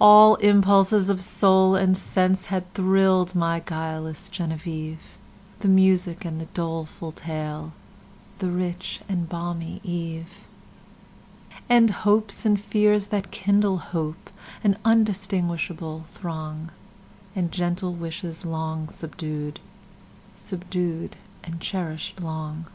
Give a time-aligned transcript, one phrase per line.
[0.00, 5.18] All impulses of soul and senseHad thrill'd my guileless Genevieve;
[5.60, 7.74] The music and the doleful tale,
[8.38, 10.40] The rich and balmy eve;
[11.68, 14.30] And hopes, and fears that kindle hope,
[14.64, 16.70] An undistinguishable throng,
[17.36, 19.60] And gentle wishes long subdued,
[20.34, 21.14] Subdued
[21.44, 22.68] and cherish'd long!